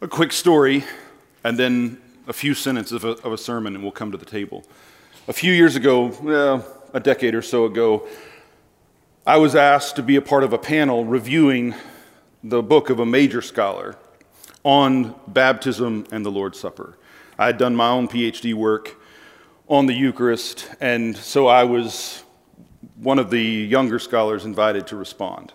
[0.00, 0.84] A quick story,
[1.42, 4.24] and then a few sentences of a, of a sermon, and we'll come to the
[4.24, 4.62] table.
[5.26, 8.06] A few years ago, well, a decade or so ago,
[9.26, 11.74] I was asked to be a part of a panel reviewing
[12.44, 13.96] the book of a major scholar
[14.62, 16.96] on baptism and the Lord's Supper.
[17.36, 18.94] I had done my own PhD work
[19.66, 22.22] on the Eucharist, and so I was
[22.94, 25.52] one of the younger scholars invited to respond.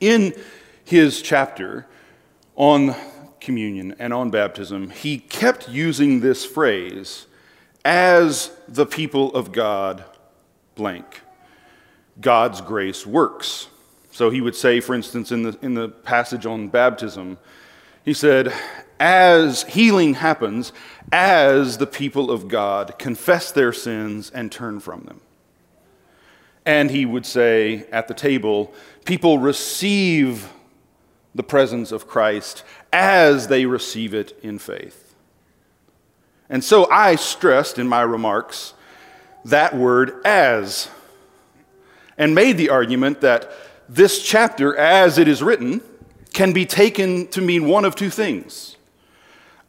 [0.00, 0.34] In
[0.82, 1.86] his chapter
[2.56, 2.96] on
[3.40, 7.26] communion and on baptism, he kept using this phrase
[7.84, 10.04] as the people of God
[10.74, 11.22] blank.
[12.20, 13.68] God's grace works.
[14.10, 17.38] So he would say, for instance, in the, in the passage on baptism,
[18.04, 18.52] he said,
[18.98, 20.72] as healing happens,
[21.12, 25.20] as the people of God confess their sins and turn from them.
[26.66, 28.74] And he would say at the table,
[29.04, 30.48] people receive
[31.38, 35.14] the presence of Christ as they receive it in faith.
[36.50, 38.74] And so I stressed in my remarks
[39.44, 40.90] that word as,
[42.18, 43.50] and made the argument that
[43.88, 45.80] this chapter, as it is written,
[46.32, 48.76] can be taken to mean one of two things.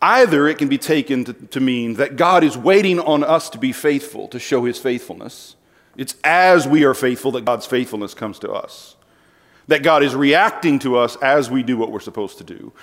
[0.02, 3.58] Either it can be taken to, to, mean that God is waiting on us to
[3.58, 5.56] be faithful, to show his faithfulness.
[5.98, 8.96] It's as we are faithful that God's faithfulness comes to us.
[9.70, 12.74] That God is reacting to us as we do what we're supposed to do.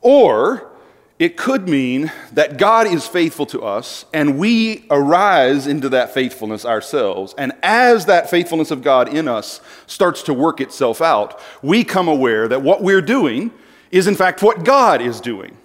[0.00, 0.70] Or
[1.18, 6.64] it could mean that God is faithful to us and we arise into that faithfulness
[6.64, 7.34] ourselves.
[7.38, 12.08] And as that faithfulness of God in us starts to work itself out, we come
[12.08, 13.52] aware that what we're doing
[13.90, 15.56] is, in fact, what God is doing.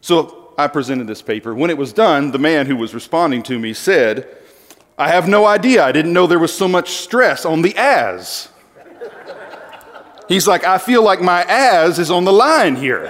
[0.00, 1.54] So I presented this paper.
[1.54, 4.28] When it was done, the man who was responding to me said,
[4.96, 5.84] I have no idea.
[5.84, 8.48] I didn't know there was so much stress on the as.
[10.28, 13.08] He's like, I feel like my ass is on the line here.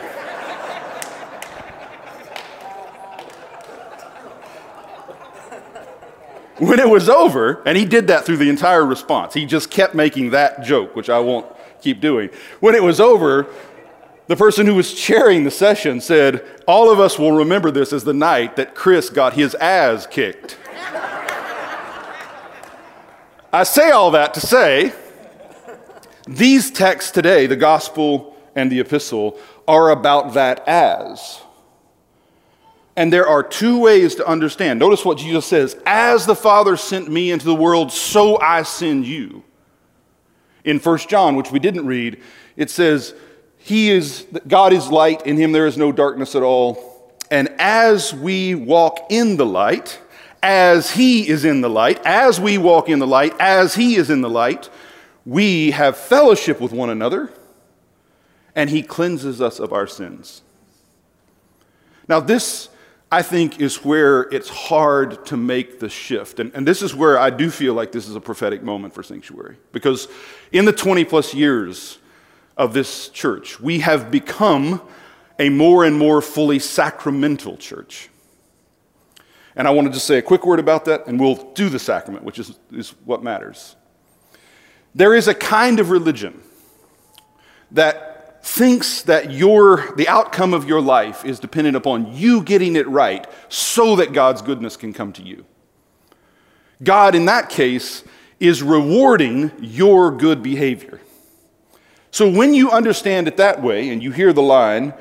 [6.59, 9.95] when it was over, and he did that through the entire response, he just kept
[9.95, 11.47] making that joke, which I won't
[11.80, 12.30] keep doing.
[12.61, 13.46] When it was over,
[14.27, 18.02] the person who was chairing the session said, All of us will remember this as
[18.05, 20.58] the night that Chris got his ass kicked.
[23.52, 24.92] I say all that to say
[26.27, 31.40] these texts today, the gospel and the epistle, are about that as.
[32.96, 34.79] And there are two ways to understand.
[34.79, 39.07] Notice what Jesus says As the Father sent me into the world, so I send
[39.07, 39.42] you.
[40.64, 42.23] In 1 John, which we didn't read,
[42.57, 43.14] it says,
[43.58, 46.92] He is God is light, in him there is no darkness at all.
[47.30, 50.01] And as we walk in the light,
[50.42, 54.11] as he is in the light, as we walk in the light, as he is
[54.11, 54.68] in the light,
[55.24, 57.33] we have fellowship with one another,
[58.55, 60.42] and he cleanses us of our sins.
[62.08, 62.68] Now, this
[63.14, 66.40] I think, is where it's hard to make the shift.
[66.40, 69.05] And, and, this is where I do feel like this is a prophetic moment for
[69.05, 69.57] Sanctuary.
[69.70, 70.08] Because
[70.51, 71.98] in the 20 plus years
[72.57, 74.83] of this church, we have become
[75.39, 78.08] a more and more fully sacramental church.
[79.55, 82.24] And I wanted to say a quick word about that, and we'll do the sacrament,
[82.24, 83.77] which is, is what matters.
[84.95, 86.41] There is a kind of religion
[87.73, 92.87] that thinks that your, the outcome of your life is dependent upon you getting it
[92.87, 95.45] right so that God's goodness can come to you.
[96.83, 98.05] God, in that case,
[98.39, 101.01] is rewarding your good behavior.
[102.11, 104.95] So when you understand it that way and you hear the line,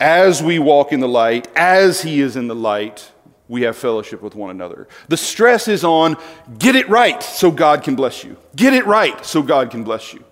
[0.00, 3.12] as we walk in the light, as He is in the light,
[3.48, 4.88] we have fellowship with one another.
[5.08, 6.16] The stress is on
[6.58, 8.36] get it right so God can bless you.
[8.56, 10.24] Get it right so God can bless you.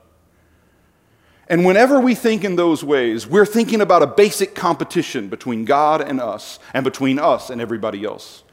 [1.49, 6.01] And whenever we think in those ways, we're thinking about a basic competition between God
[6.01, 8.45] and us, and between us and everybody else.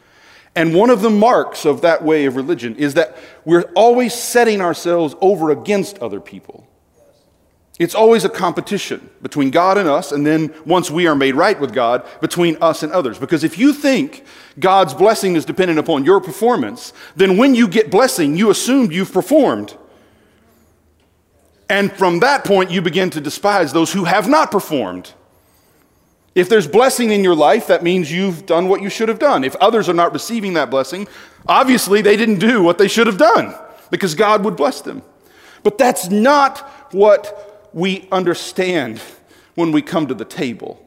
[0.56, 3.16] And one of the marks of that way of religion is that
[3.46, 6.68] we're always setting ourselves over against other people.
[7.80, 11.60] It's always a competition between God and us, and then once we are made right
[11.60, 13.20] with God, between us and others.
[13.20, 14.26] Because if you think
[14.60, 19.14] God's blessing is dependent upon your performance, then when you get blessing, you assume you've
[19.14, 19.76] performed.
[21.70, 25.14] And from that point, you begin to despise those who have not performed.
[26.34, 29.44] If there's blessing in your life, that means you've done what you should have done.
[29.44, 31.08] If others are not receiving that blessing,
[31.48, 33.54] obviously they didn't do what they should have done
[33.92, 35.04] because God would bless them.
[35.64, 36.60] But that's not
[36.92, 37.47] what
[37.78, 39.00] we understand
[39.54, 40.84] when we come to the table.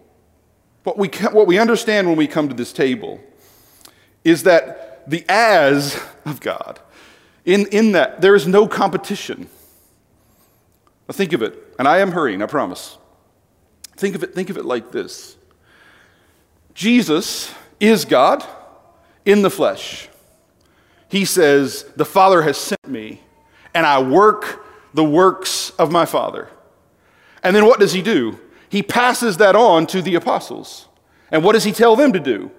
[0.83, 3.21] What we, what we understand when we come to this table
[4.25, 6.81] is that the as of God,
[7.45, 9.49] in, in that there is no competition.
[11.09, 12.99] Now think of it, and I am hurrying, I promise.
[13.97, 15.37] Think of it, think of it like this
[16.75, 18.45] Jesus is God
[19.25, 20.09] in the flesh.
[21.09, 23.21] He says, The Father has sent me,
[23.75, 26.49] and I work the works of my Father.
[27.43, 28.39] And then what does he do?
[28.69, 30.89] He passes that on to the apostles.
[31.31, 32.51] And what does he tell them to do?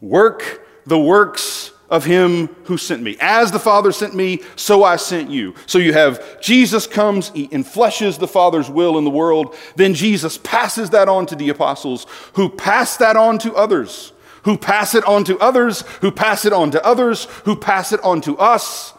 [0.00, 3.16] Work the works of him who sent me.
[3.20, 5.54] As the Father sent me, so I sent you.
[5.66, 9.56] So you have Jesus comes, he enfleshes the Father's will in the world.
[9.76, 14.12] Then Jesus passes that on to the apostles, who pass that on to others,
[14.44, 18.00] who pass it on to others, who pass it on to others, who pass it
[18.02, 18.94] on to us.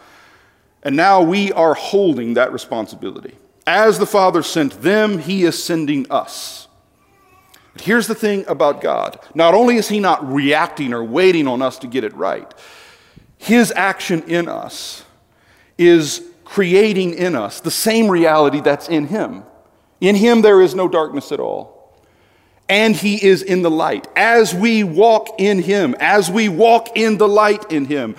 [0.83, 3.35] And now we are holding that responsibility.
[3.65, 6.67] As the Father sent them, he is sending us.
[7.73, 11.61] But here's the thing about God not only is he not reacting or waiting on
[11.61, 12.51] us to get it right,
[13.37, 15.03] his action in us
[15.77, 19.43] is creating in us the same reality that's in Him.
[19.99, 21.97] In Him, there is no darkness at all.
[22.67, 24.05] And He is in the light.
[24.15, 28.15] As we walk in Him, as we walk in the light in Him,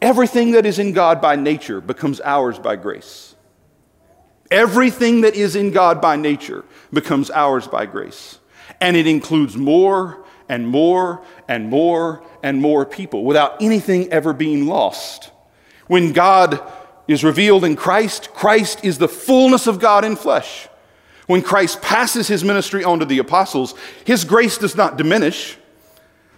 [0.00, 3.33] everything that is in God by nature becomes ours by grace.
[4.50, 8.38] Everything that is in God by nature becomes ours by grace.
[8.80, 14.66] And it includes more and more and more and more people without anything ever being
[14.66, 15.30] lost.
[15.86, 16.60] When God
[17.08, 20.68] is revealed in Christ, Christ is the fullness of God in flesh.
[21.26, 23.74] When Christ passes his ministry on to the apostles,
[24.04, 25.56] his grace does not diminish.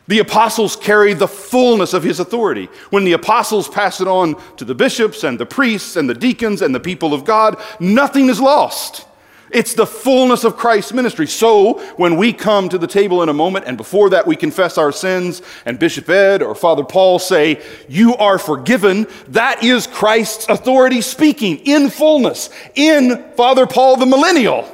[0.09, 2.69] The apostles carry the fullness of his authority.
[2.91, 6.63] When the apostles pass it on to the bishops and the priests and the deacons
[6.63, 9.07] and the people of God, nothing is lost.
[9.51, 11.27] It's the fullness of Christ's ministry.
[11.27, 14.77] So when we come to the table in a moment, and before that we confess
[14.77, 20.49] our sins, and Bishop Ed or Father Paul say, You are forgiven, that is Christ's
[20.49, 24.73] authority speaking in fullness, in Father Paul the millennial.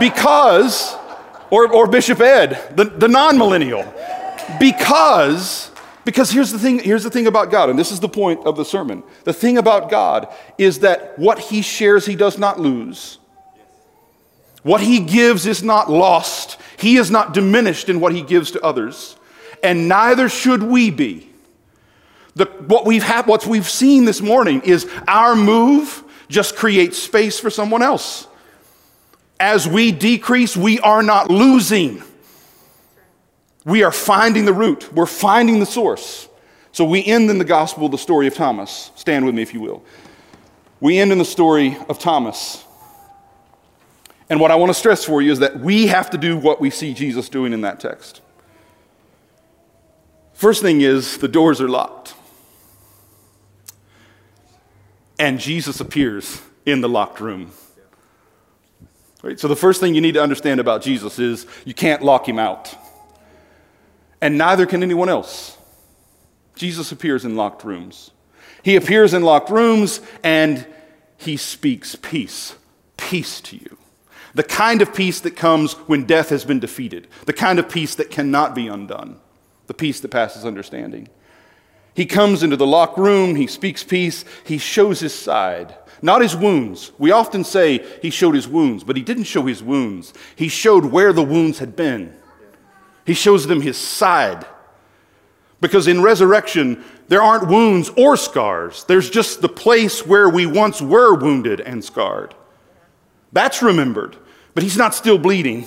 [0.00, 0.96] Because,
[1.50, 3.84] or, or Bishop Ed, the, the non millennial.
[4.58, 5.70] Because
[6.04, 8.56] because here's the thing, here's the thing about God, and this is the point of
[8.56, 9.02] the sermon.
[9.24, 13.18] The thing about God is that what he shares, he does not lose.
[14.62, 16.58] What he gives is not lost.
[16.78, 19.16] He is not diminished in what he gives to others,
[19.62, 21.30] and neither should we be.
[22.34, 27.38] The, what, we've had, what we've seen this morning is our move just creates space
[27.38, 28.26] for someone else.
[29.44, 32.02] As we decrease, we are not losing.
[33.66, 36.30] We are finding the root, we're finding the source.
[36.72, 38.90] So we end in the gospel the story of Thomas.
[38.96, 39.84] Stand with me if you will.
[40.80, 42.64] We end in the story of Thomas.
[44.30, 46.58] And what I want to stress for you is that we have to do what
[46.58, 48.22] we see Jesus doing in that text.
[50.32, 52.14] First thing is, the doors are locked.
[55.18, 57.52] And Jesus appears in the locked room.
[59.24, 59.40] Right?
[59.40, 62.38] So, the first thing you need to understand about Jesus is you can't lock him
[62.38, 62.76] out.
[64.20, 65.56] And neither can anyone else.
[66.56, 68.10] Jesus appears in locked rooms.
[68.62, 70.66] He appears in locked rooms and
[71.16, 72.54] he speaks peace.
[72.98, 73.78] Peace to you.
[74.34, 77.94] The kind of peace that comes when death has been defeated, the kind of peace
[77.94, 79.20] that cannot be undone,
[79.68, 81.08] the peace that passes understanding.
[81.94, 86.36] He comes into the locked room, he speaks peace, he shows his side, not his
[86.36, 86.92] wounds.
[86.98, 90.12] We often say he showed his wounds, but he didn't show his wounds.
[90.36, 92.14] He showed where the wounds had been.
[93.04, 94.46] He shows them his side.
[95.60, 98.84] Because in resurrection, there aren't wounds or scars.
[98.84, 102.34] There's just the place where we once were wounded and scarred.
[103.32, 104.16] That's remembered
[104.54, 105.66] but he's not still bleeding.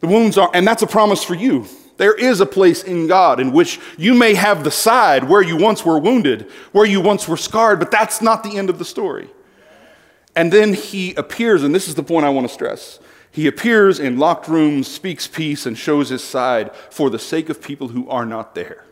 [0.00, 1.66] The wounds are, and that's a promise for you.
[2.00, 5.58] There is a place in God in which you may have the side where you
[5.58, 8.86] once were wounded, where you once were scarred, but that's not the end of the
[8.86, 9.28] story.
[10.34, 13.00] And then he appears, and this is the point I want to stress.
[13.30, 17.60] He appears in locked rooms, speaks peace, and shows his side for the sake of
[17.60, 18.86] people who are not there.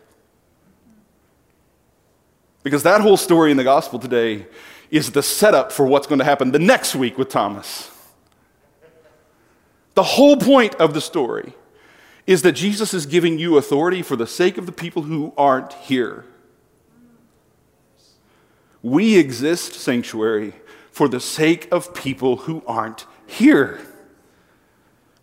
[2.61, 4.45] Because that whole story in the gospel today
[4.91, 7.89] is the setup for what's going to happen the next week with Thomas.
[9.95, 11.55] The whole point of the story
[12.29, 15.73] is that Jesus is giving you authority for the sake of the people who aren't
[15.73, 16.25] here.
[18.83, 20.53] We exist, sanctuary,
[20.91, 23.79] for the sake of people who aren't here.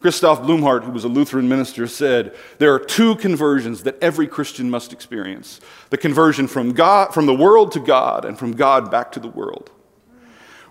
[0.00, 4.68] Christoph Blumhardt, who was a Lutheran minister, said there are two conversions that every Christian
[4.68, 5.60] must experience
[5.90, 9.28] the conversion from, God, from the world to God and from God back to the
[9.28, 9.70] world.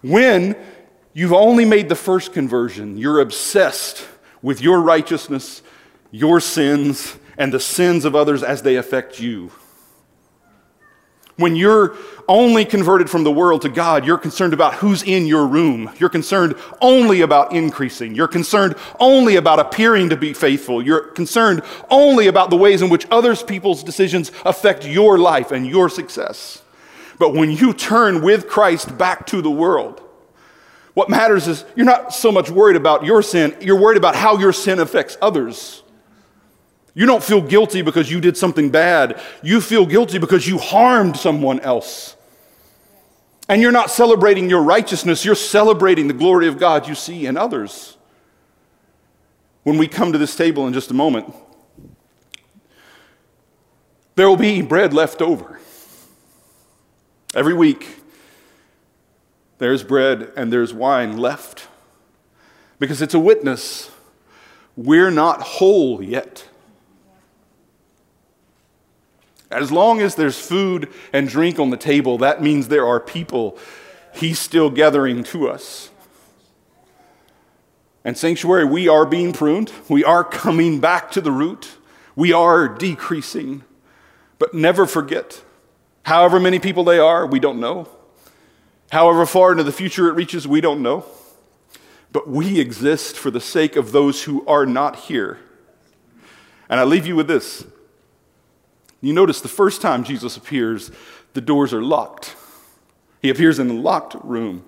[0.02, 0.56] When
[1.16, 2.98] You've only made the first conversion.
[2.98, 4.06] You're obsessed
[4.42, 5.62] with your righteousness,
[6.16, 9.52] your sins, and the sins of others as they affect you.
[11.36, 11.98] When you're
[12.30, 15.92] only converted from the world to God, you're concerned about who's in your room.
[16.00, 18.16] You're concerned only about increasing.
[18.16, 20.82] You're concerned only about appearing to be faithful.
[20.82, 25.68] You're concerned only about the ways in which others people's decisions affect your life and
[25.68, 26.62] your success.
[27.20, 30.02] But when you turn with Christ back to the world,
[30.94, 34.38] what matters is you're not so much worried about your sin, you're worried about how
[34.38, 35.84] your sin affects others.
[36.96, 39.22] You don't feel guilty because you did something bad.
[39.44, 42.16] You feel guilty because you harmed someone else.
[43.48, 47.38] And you're not celebrating your righteousness, you're celebrating the glory of God you see in
[47.38, 47.98] others.
[49.64, 51.34] When we come to this table in just a moment,
[54.16, 55.60] there will be bread left over.
[57.36, 58.00] Every week,
[59.58, 61.68] there's bread and there's wine left
[62.80, 63.92] because it's a witness
[64.78, 66.48] we're not whole yet.
[69.52, 73.58] As long as there's food and drink on the table, that means there are people
[74.16, 75.90] He's still gathering to us.
[78.06, 79.72] And, Sanctuary, we are being pruned.
[79.90, 81.70] We are coming back to the root.
[82.16, 83.64] We are decreasing.
[84.40, 85.42] But never forget,
[86.04, 87.90] however many people they are, we don't know.
[88.92, 91.06] However far into the future it reaches, we don't know.
[92.12, 95.40] But we exist for the sake of those who are not here.
[96.70, 97.66] And I leave you with this
[99.08, 100.92] you notice the first time Jesus appears,
[101.34, 102.36] the doors are locked.
[103.22, 104.66] He appears in a locked room.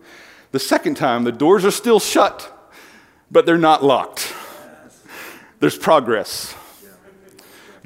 [0.52, 2.54] The second time, the doors are still shut,
[3.32, 4.34] but they're not locked.
[5.60, 6.56] There's progress.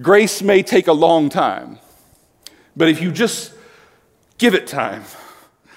[0.01, 1.79] Grace may take a long time,
[2.75, 3.53] but if you just
[4.37, 5.03] give it time,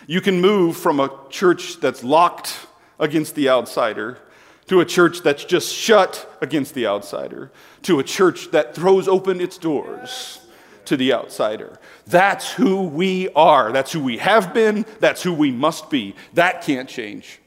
[0.06, 2.66] you can move from a church that's locked
[2.98, 4.18] against the outsider
[4.66, 7.52] to a church that's just shut against the outsider
[7.82, 10.40] to a church that throws open its doors
[10.86, 11.78] to the outsider.
[12.06, 13.72] That's who we are.
[13.72, 14.84] That's who we have been.
[15.00, 16.14] That's who we must be.
[16.34, 17.40] That can't change.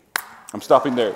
[0.54, 1.16] I'm stopping there.